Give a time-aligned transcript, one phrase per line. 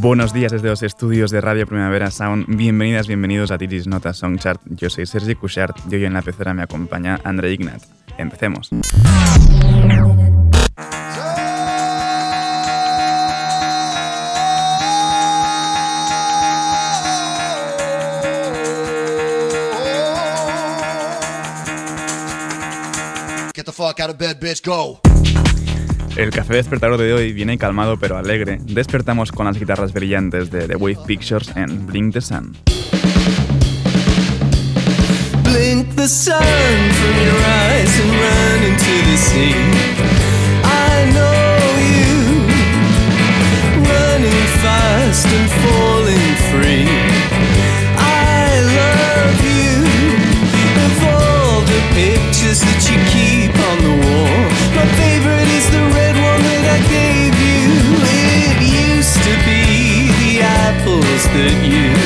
[0.00, 2.46] Buenos días desde los estudios de Radio Primavera Sound.
[2.48, 4.62] Bienvenidas, bienvenidos a Titis Nota Songchart.
[4.70, 7.82] Yo soy Sergi Cushart y hoy en la pecera me acompaña André Ignat.
[8.16, 8.70] Empecemos.
[23.54, 24.98] Get the fuck out of bed, bitch, go.
[26.20, 28.58] El café despertador de hoy viene calmado pero alegre.
[28.60, 32.54] Despertamos con las guitarras brillantes de The Wave Pictures en Blink the Sun.
[35.44, 39.54] Blink the sun from your eyes and run into the sea.
[40.62, 41.56] I know
[41.88, 42.12] you,
[43.88, 46.86] running fast and falling free.
[47.96, 49.86] I love you,
[50.84, 53.09] of all the pictures that you
[60.90, 61.99] apples that you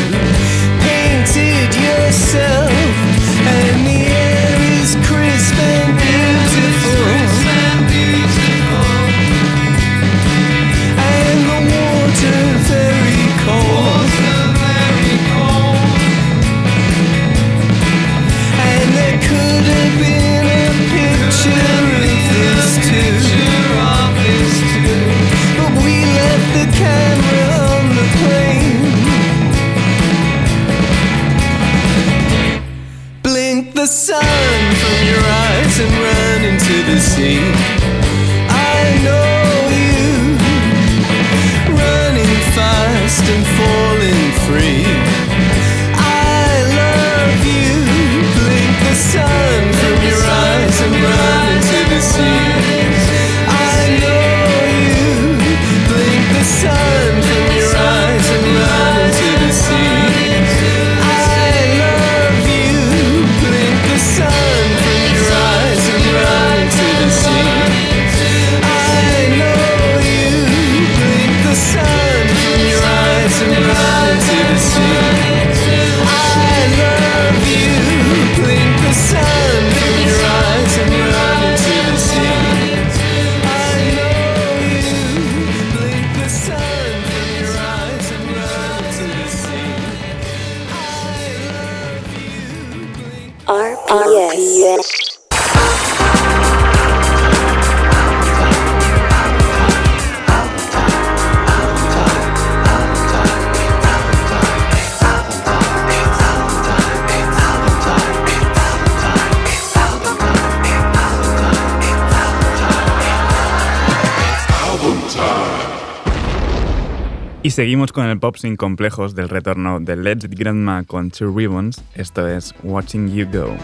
[117.45, 121.85] Y seguimos con el pop sin complejos del retorno de Let's Grandma con Two Ribbons.
[121.95, 123.55] Esto es Watching You Go.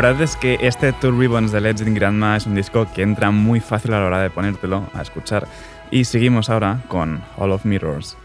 [0.00, 3.58] verdad es que este Two Ribbons de Legend Grandma es un disco que entra muy
[3.58, 5.48] fácil a la hora de ponértelo a escuchar.
[5.90, 8.16] Y seguimos ahora con All of Mirrors.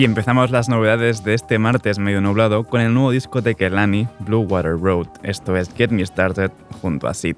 [0.00, 4.08] Y empezamos las novedades de este martes medio nublado con el nuevo disco de Kelani,
[4.20, 5.08] Blue Water Road.
[5.22, 7.36] Esto es Get Me Started junto a Sid.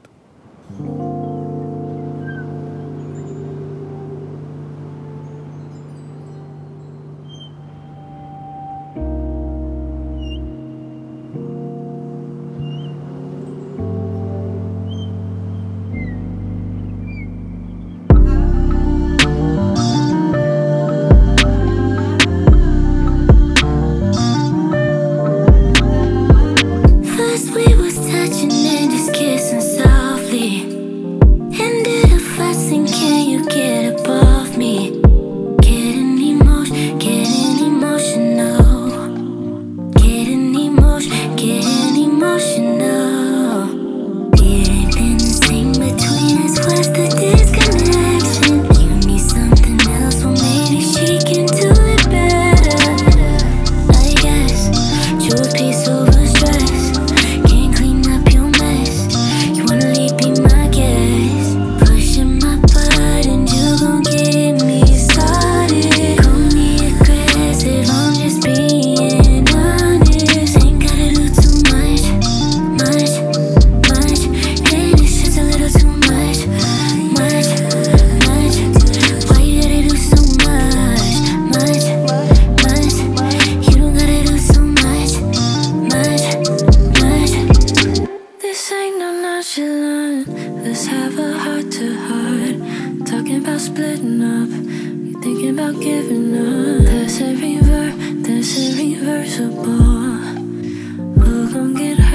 [95.92, 96.86] giving up.
[96.86, 97.84] There's a river,
[98.78, 100.22] reversible.
[101.22, 102.11] Who gon' get hurt?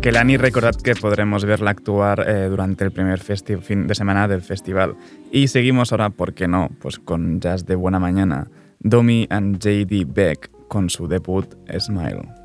[0.00, 4.96] Aquelani, recordad que podremos verla actuar eh, durante el primer fin de semana del festival.
[5.30, 6.70] Y seguimos ahora, ¿por qué no?
[6.80, 12.39] Pues con Jazz de Buena Mañana, Domi and JD Beck con su debut Smile.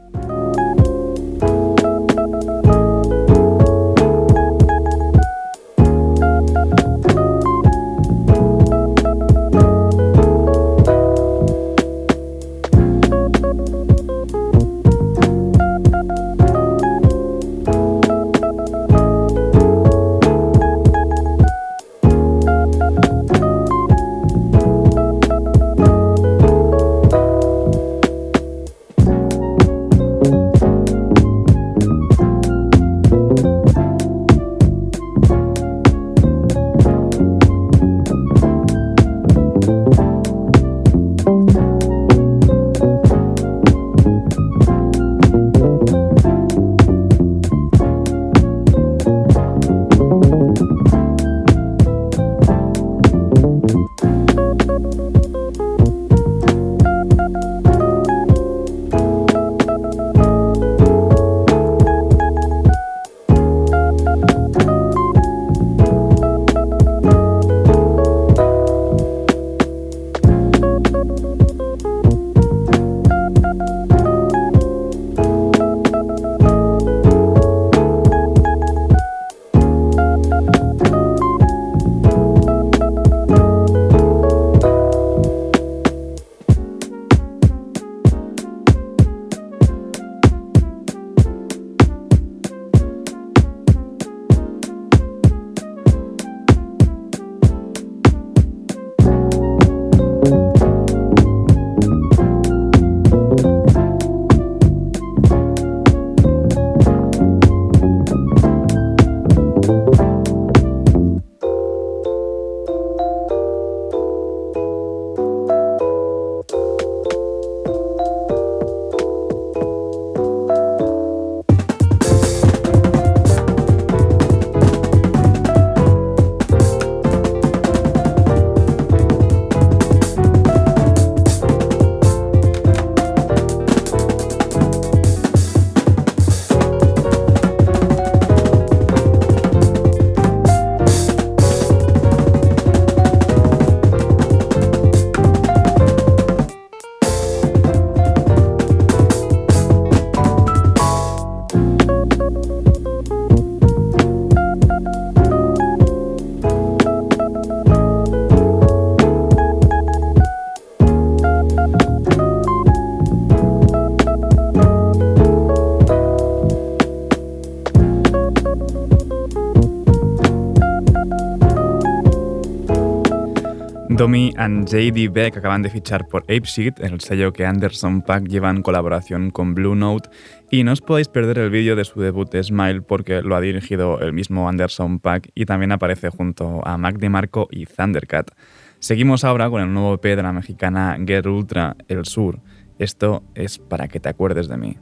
[173.98, 178.50] Domi and JD Beck acaban de fichar por Apesheet, el sello que Anderson Pack lleva
[178.50, 180.10] en colaboración con Blue Note,
[180.51, 184.00] y no os podéis perder el vídeo de su debut Smile porque lo ha dirigido
[184.01, 188.31] el mismo Anderson Pack y también aparece junto a Mac DeMarco y Thundercat.
[188.79, 192.40] Seguimos ahora con el nuevo EP de la mexicana Get Ultra, El Sur.
[192.77, 194.77] Esto es para que te acuerdes de mí.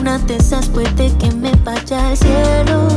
[0.00, 2.93] Una de esas puede que me vaya al cielo.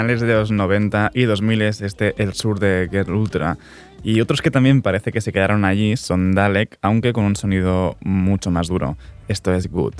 [0.00, 3.58] Finales de los 90 y 2000 es este El Sur de Get Ultra.
[4.02, 7.98] Y otros que también parece que se quedaron allí son Dalek, aunque con un sonido
[8.00, 8.96] mucho más duro.
[9.28, 9.92] Esto es Good.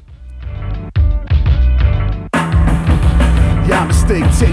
[3.86, 4.46] Mistake for.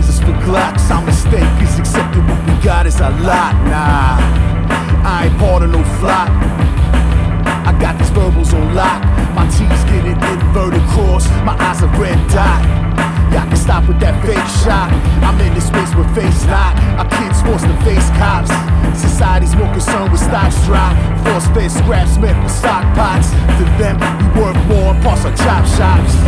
[0.92, 3.56] I mistake is we got as a lot.
[3.66, 4.18] Nah,
[5.04, 6.30] I part of no flock.
[7.66, 9.02] I got these verbals on lock.
[9.34, 11.30] My T's getting inverted cross.
[11.46, 13.07] My eyes a red dot.
[13.38, 14.90] Y'all can stop with that fake shot.
[15.22, 16.74] I'm in this space with face lock.
[16.98, 18.50] Our kids forced to face cops.
[18.98, 20.98] Society's more concerned with stocks drop.
[21.22, 23.30] Force scraps meant for stock pots.
[23.62, 26.27] To them, we work more and parts our chop shops.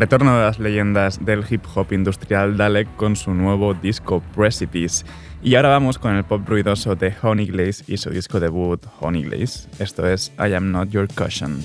[0.00, 5.04] retorno de las leyendas del hip hop industrial Dalek con su nuevo disco Precipice.
[5.42, 9.68] Y ahora vamos con el pop ruidoso de Honeyglaze y su disco debut Honeyglaze.
[9.78, 11.62] Esto es I Am Not Your Cushion.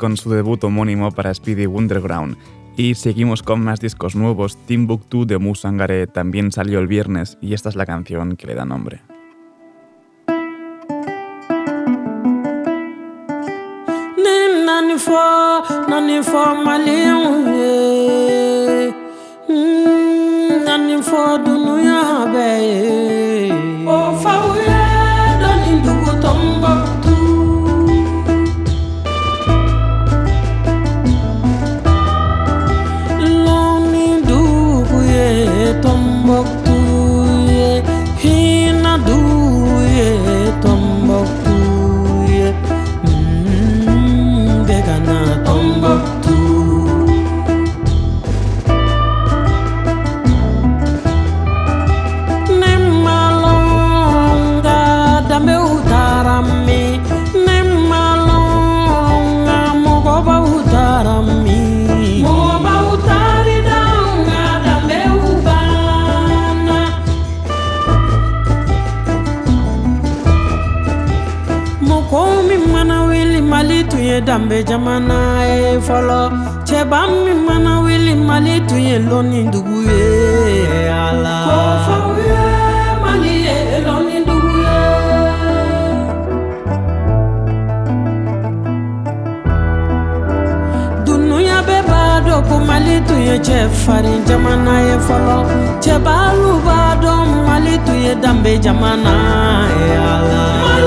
[0.00, 2.36] con su debut homónimo para Speedy Wonderground.
[2.76, 4.56] Y seguimos con más discos nuevos.
[4.66, 8.64] Timbuktu de Musangare también salió el viernes y esta es la canción que le da
[8.64, 9.02] nombre.
[74.60, 75.18] ye jamana
[75.50, 76.20] ye fɔlɔ
[76.68, 81.36] cɛba min mana wuli mali tun ye lɔnni dugu ye a la.
[81.48, 81.96] ko fɔ
[83.02, 84.52] mali ye lɔnni dugu
[91.06, 95.36] dunuya bɛɛ b'a mali tun ye cɛfarin jamana ye fɔlɔ
[95.84, 99.14] cɛbalu b'a dɔn mali tun ye danbe jamana
[99.80, 100.79] ye a la.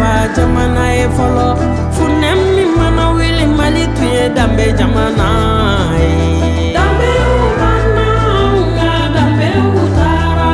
[0.00, 1.48] ba jamana ye fɔlɔ
[1.96, 5.28] funɛ min mana wili mali tun ye danbe jamana
[6.00, 8.06] ye danbew banna
[8.56, 10.50] nka danbew taara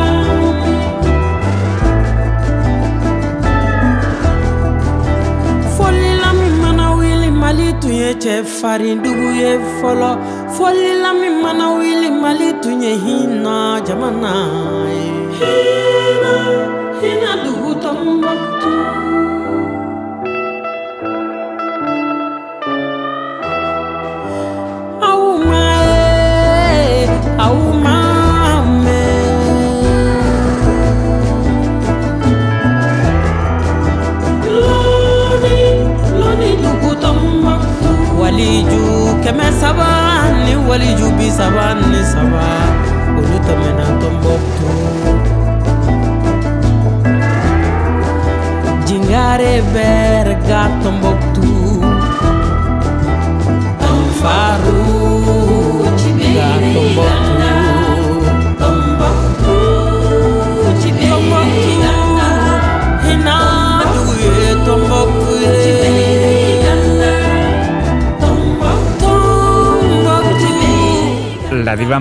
[5.76, 10.10] folila min mana wuli mali tun ye cɛfarindugu ye fɔlɔ
[10.56, 13.56] folila min mana wili mali tun ye hinna
[13.86, 14.32] jamana
[15.40, 15.95] ye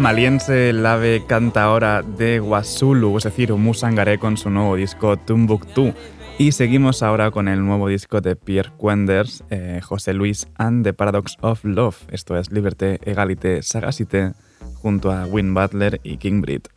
[0.05, 5.95] maliense Lave canta ahora de Wasulu, es decir, Musangaré con su nuevo disco Tumbuktu.
[6.37, 10.93] Y seguimos ahora con el nuevo disco de Pierre Quenders, eh, José Luis and the
[10.93, 11.97] Paradox of Love.
[12.11, 14.33] Esto es Liberté, Egalité, Sagacité,
[14.75, 16.74] junto a Win Butler y King Brit.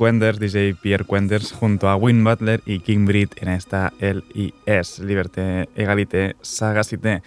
[0.00, 5.68] Quenders, DJ Pierre Quenders, junto a Win Butler y King Breed en esta LIS, Liberté,
[5.76, 7.22] Egalité, Sagacité.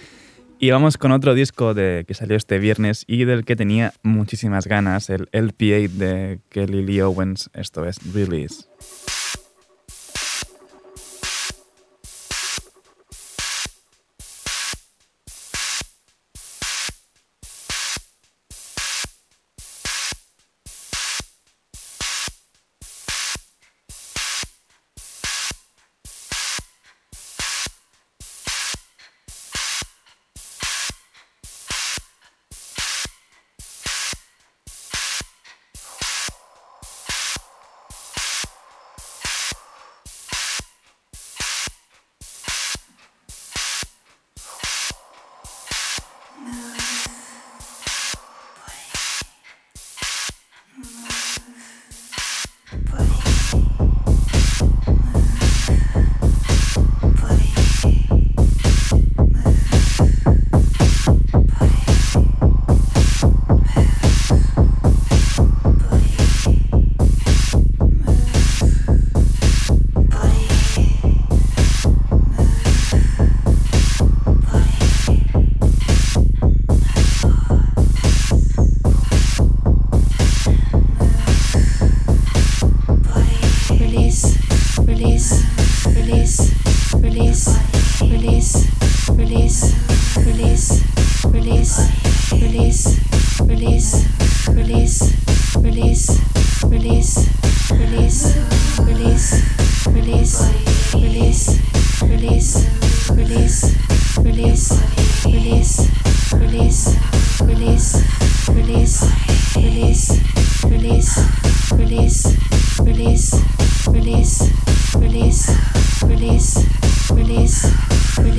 [0.57, 4.65] Y vamos con otro disco de, que salió este viernes y del que tenía muchísimas
[4.65, 8.65] ganas, el LP8 de Kelly Lee Owens, esto es Release.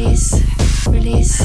[0.04, 0.34] release,
[0.86, 1.40] release,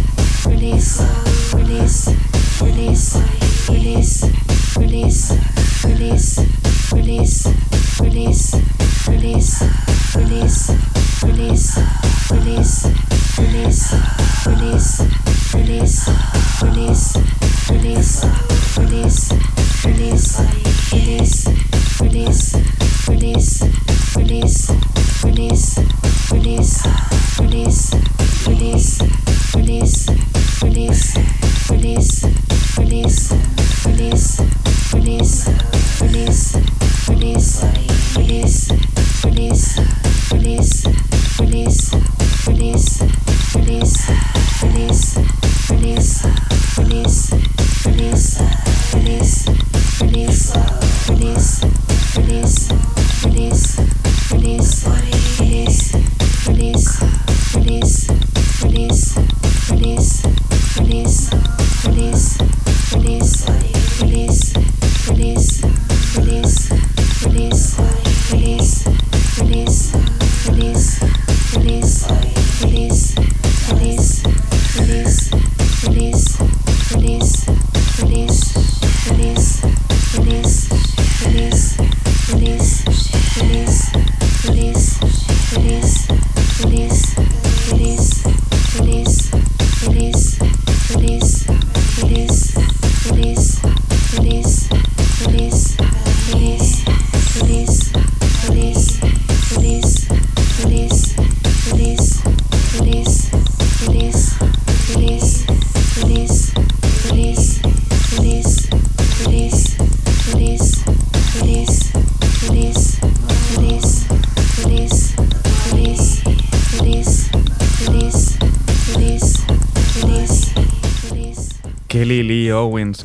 [0.46, 1.17] release.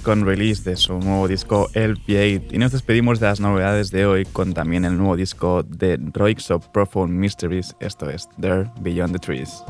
[0.04, 4.26] con release de su nuevo disco LP8 y nos despedimos de las novedades de hoy
[4.26, 5.97] con también el nuevo disco de
[6.49, 9.64] of Profound Mysteries, esto es There Beyond the Trees.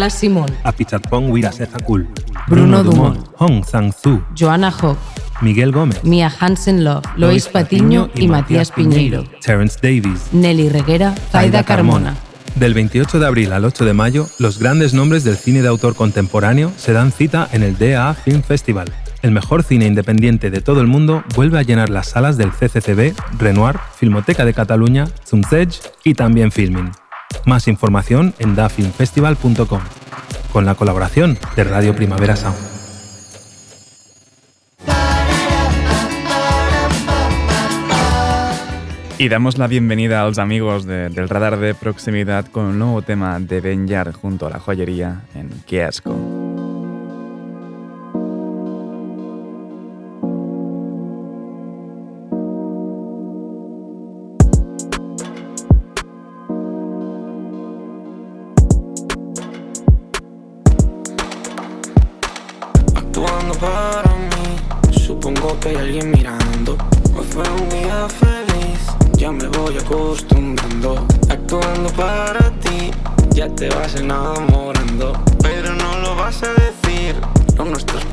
[0.00, 2.08] Carla Simón, Apichatpong Wirasezakul,
[2.48, 4.96] Bruno Dumont, Hong Sang-Su, Joana Hock,
[5.42, 11.64] Miguel Gómez, Mia Hansen Love, Lois Patiño y Matías Piñeiro, Terence Davies, Nelly Reguera, Zaida
[11.64, 12.16] Carmona.
[12.54, 15.94] Del 28 de abril al 8 de mayo, los grandes nombres del cine de autor
[15.94, 18.90] contemporáneo se dan cita en el DA Film Festival.
[19.20, 23.12] El mejor cine independiente de todo el mundo vuelve a llenar las salas del CCCB,
[23.38, 25.68] Renoir, Filmoteca de Cataluña, Zumzeg
[26.04, 26.90] y también Filmin.
[27.46, 29.80] Más información en dafilmfestival.com,
[30.52, 32.56] con la colaboración de Radio Primavera Sound.
[39.18, 43.02] Y damos la bienvenida a los amigos de- del radar de proximidad con un nuevo
[43.02, 45.82] tema de Ben Yard junto a la joyería en Qué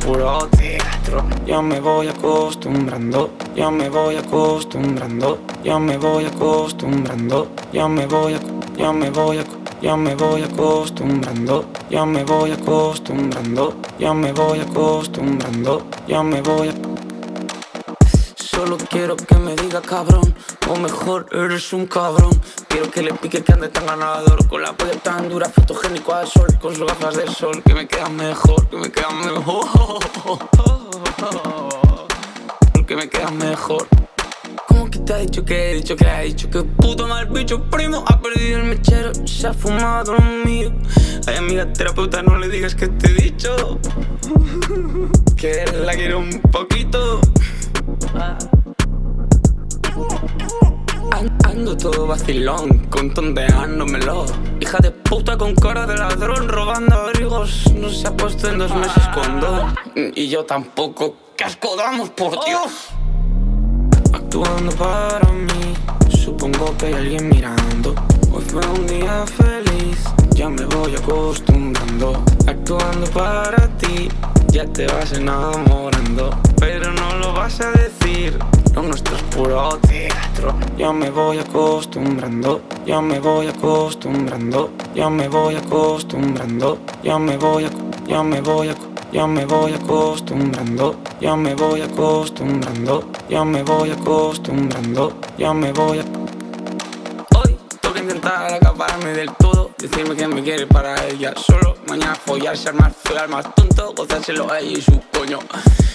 [0.08, 1.26] puro teatro.
[1.45, 8.36] Ya me voy acostumbrando, ya me voy acostumbrando, ya me voy acostumbrando, ya me voy
[8.36, 8.39] a,
[8.78, 9.43] ya me voy a,
[9.82, 16.70] ya me voy acostumbrando, ya me voy acostumbrando, ya me voy acostumbrando, ya me voy
[16.70, 16.74] a...
[18.36, 20.34] Solo quiero que me diga cabrón,
[20.70, 22.32] o mejor eres un cabrón.
[22.68, 26.28] Quiero que le pique que ande tan ganador, con la polla tan dura, fotogénico al
[26.28, 29.65] sol, con sus gafas de sol, que me quedan mejor, que me quedan mejor.
[32.88, 33.86] Que me quedan mejor.
[34.65, 37.61] ¿Cómo que te ha dicho que he dicho que ha dicho que puto mal bicho
[37.70, 40.72] primo ha perdido el mechero se ha fumado lo mío?
[41.28, 43.78] Ay amiga terapeuta no le digas que te he dicho
[45.36, 47.20] que la quiero un poquito.
[51.18, 54.26] An- Ando todo vacilón, con tonteándomelo
[54.59, 58.74] Hija de puta con cara de ladrón Robando abrigos, no se ha puesto en dos
[58.76, 59.63] meses con dos.
[59.95, 62.89] Y yo tampoco, ¡qué asco damos, por Dios!
[64.13, 65.74] Actuando para mí,
[66.09, 67.95] supongo que hay alguien mirando.
[68.32, 72.24] Hoy fue un día feliz, ya me voy acostumbrando
[72.70, 74.09] Actuando para ti,
[74.51, 78.38] ya te vas enamorando Pero no lo vas a decir,
[78.76, 80.53] lo nuestro es puro teatro.
[80.78, 87.70] Ya me voy acostumbrando, ya me voy acostumbrando Ya me voy acostumbrando, ya me voy
[88.05, 88.76] ya me voy
[89.13, 95.99] ya me voy acostumbrando Ya me voy acostumbrando, ya me voy acostumbrando Ya me voy
[95.99, 96.27] a
[98.08, 102.93] intentar acaparme del todo Decirme que me quiere para ella solo Mañana follarse al más
[103.03, 105.39] feo, al más tonto Gozárselo a ella y su coño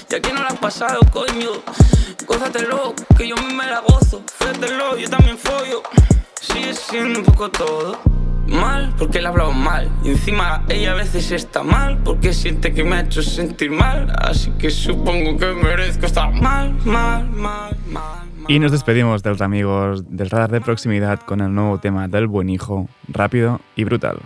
[0.08, 1.50] Ya que no la has pasado, coño
[2.26, 5.82] Gózatelo, que yo me la gozo Frételo, yo también follo
[6.40, 7.98] Sigue siendo un poco todo
[8.46, 9.90] mal porque le hablado mal.
[10.04, 14.12] Y encima ella a veces está mal porque siente que me ha hecho sentir mal.
[14.18, 18.31] Así que supongo que merezco estar mal, mal, mal, mal.
[18.48, 22.26] Y nos despedimos de los amigos del radar de proximidad con el nuevo tema del
[22.26, 24.18] buen hijo, rápido y brutal.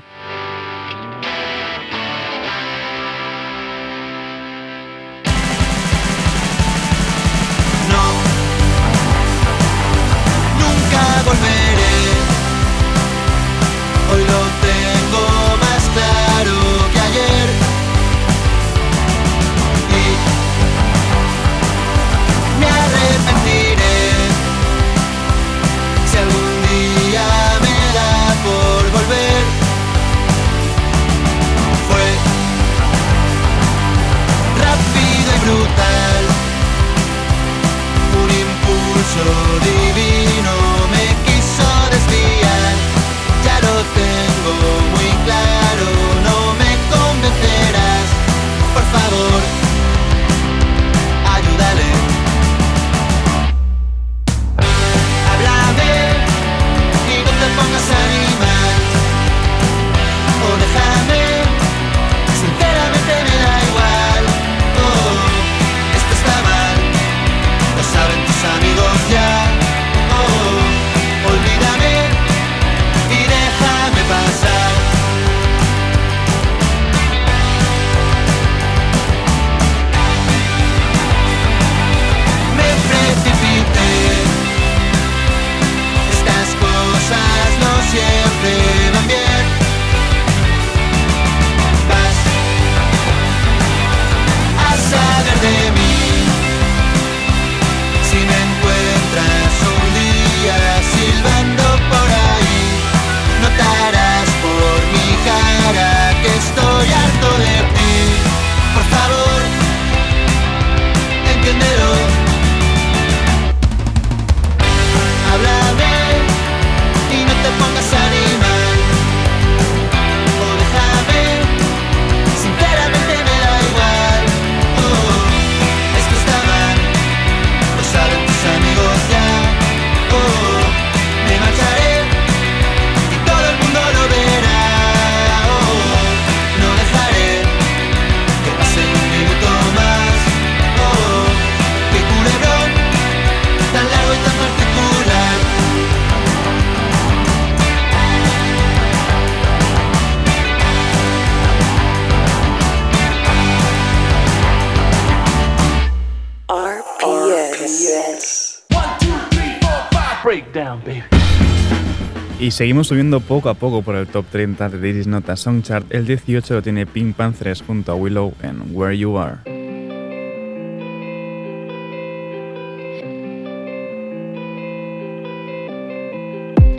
[162.57, 165.85] seguimos subiendo poco a poco por el top 30 de This Nota Song Chart.
[165.91, 169.41] El 18 lo tiene Pink Panthers junto a Willow en Where You Are.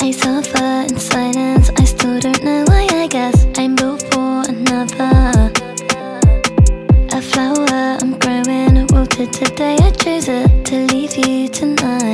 [0.01, 1.71] I suffer in silence.
[1.77, 2.87] I still don't know why.
[2.91, 5.51] I guess I'm built for another.
[7.11, 9.75] A flower I'm growing, wilted today.
[9.79, 12.06] I chose it to leave you tonight.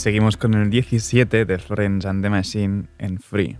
[0.00, 3.58] seguimos con el 17 de Friends and the Machine en Free.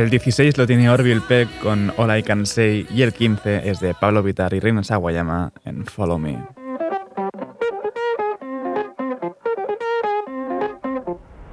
[0.00, 3.80] El 16 lo tiene Orville Peck con All I Can Say y el 15 es
[3.80, 6.42] de Pablo Vitar y Reina Sawayama en Follow Me.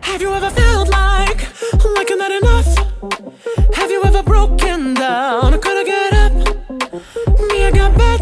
[0.02, 1.46] Have you ever felt like,
[1.98, 2.66] like you're not enough?
[3.76, 5.60] Have you ever broken down?
[5.60, 6.32] Could I get up?
[7.52, 8.17] Me, I got better.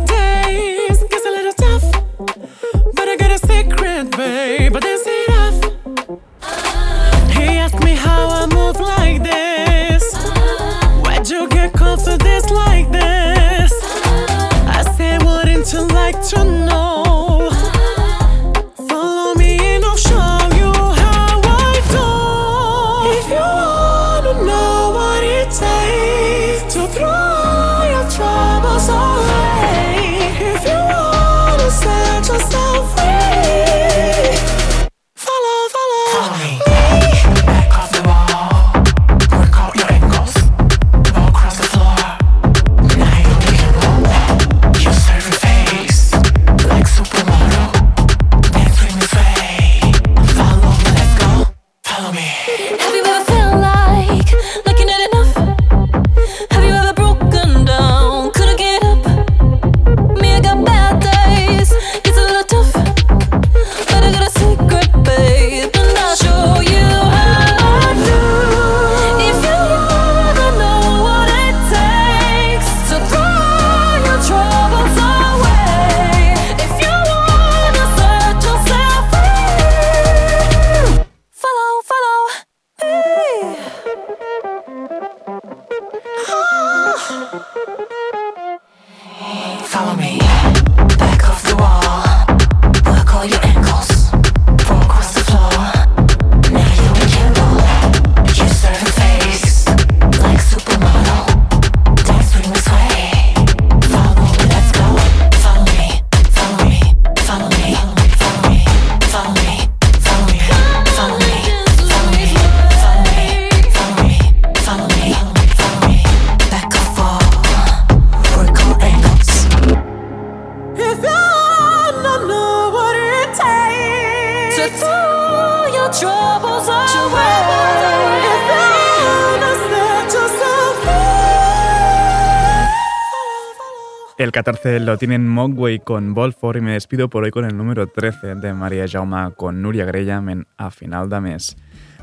[134.65, 138.33] 14 lo tienen Mogwai con Volfor y me despido por hoy con el número 13
[138.33, 141.55] de María Jauma con Nuria Grellam en A Final de Mes.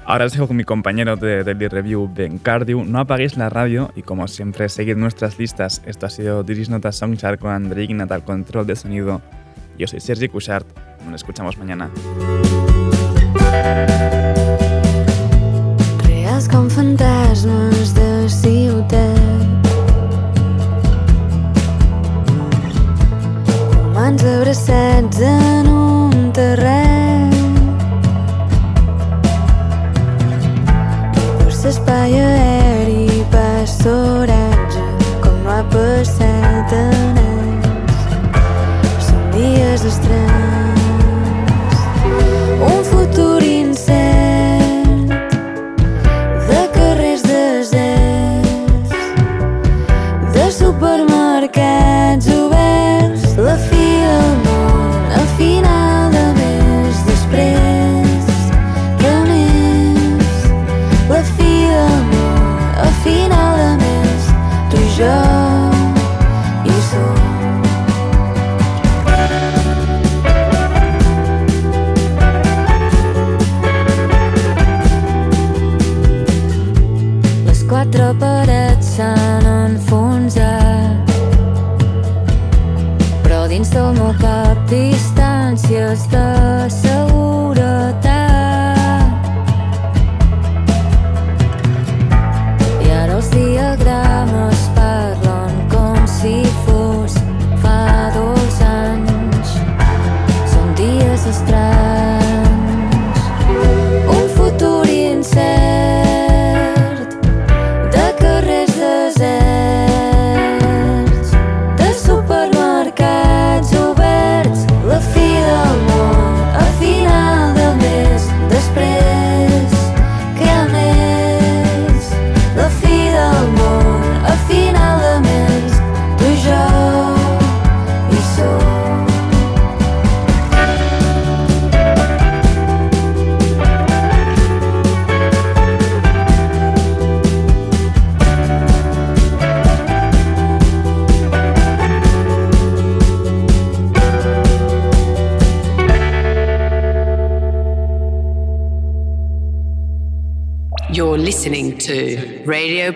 [0.05, 2.85] Ahora os dejo con mi compañero de Daily Review, Ben Cardew.
[2.85, 5.83] No apaguéis la radio y como siempre, seguid nuestras listas.
[5.87, 9.21] Esto ha sido Diris Nota Songchart con André Ignat al control de sonido.
[9.77, 10.69] Yo soy Sergi Cushart.
[11.05, 11.91] Nos escuchamos mañana.
[16.07, 19.12] Reals com fantasmes de ciutat
[24.13, 27.33] Humans abraçats en un terreny.
[31.39, 34.85] Per l'espai aeri passa oratge
[35.25, 37.22] com no ha passat en